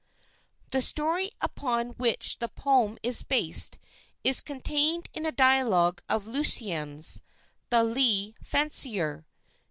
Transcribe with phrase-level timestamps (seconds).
[0.71, 3.77] The story upon which the poem is based
[4.23, 7.21] is contained in a dialogue of Lucian's,
[7.69, 9.27] "The Lie fancier."